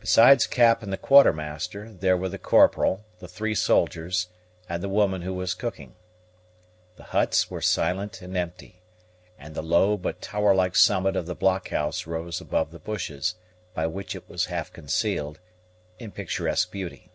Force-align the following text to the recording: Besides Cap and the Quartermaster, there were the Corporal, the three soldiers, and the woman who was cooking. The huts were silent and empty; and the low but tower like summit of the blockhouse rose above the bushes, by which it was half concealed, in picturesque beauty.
Besides 0.00 0.46
Cap 0.46 0.82
and 0.82 0.90
the 0.90 0.96
Quartermaster, 0.96 1.92
there 1.92 2.16
were 2.16 2.30
the 2.30 2.38
Corporal, 2.38 3.04
the 3.18 3.28
three 3.28 3.54
soldiers, 3.54 4.28
and 4.70 4.82
the 4.82 4.88
woman 4.88 5.20
who 5.20 5.34
was 5.34 5.52
cooking. 5.52 5.96
The 6.96 7.02
huts 7.12 7.50
were 7.50 7.60
silent 7.60 8.22
and 8.22 8.38
empty; 8.38 8.80
and 9.38 9.54
the 9.54 9.60
low 9.62 9.98
but 9.98 10.22
tower 10.22 10.54
like 10.54 10.76
summit 10.76 11.14
of 11.14 11.26
the 11.26 11.34
blockhouse 11.36 12.06
rose 12.06 12.40
above 12.40 12.70
the 12.70 12.78
bushes, 12.78 13.34
by 13.74 13.86
which 13.86 14.16
it 14.16 14.26
was 14.30 14.46
half 14.46 14.72
concealed, 14.72 15.40
in 15.98 16.10
picturesque 16.10 16.72
beauty. 16.72 17.10